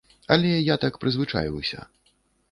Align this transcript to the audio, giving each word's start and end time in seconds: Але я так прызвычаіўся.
Але 0.35 0.53
я 0.73 0.77
так 0.83 0.97
прызвычаіўся. 1.03 1.83